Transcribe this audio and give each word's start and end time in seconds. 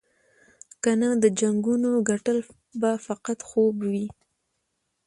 کنه 0.83 1.09
د 1.23 1.25
جنګونو 1.39 1.89
ګټل 2.09 2.37
به 2.79 2.91
فقط 3.07 3.39
خوب 3.47 3.75
وي. 3.91 4.07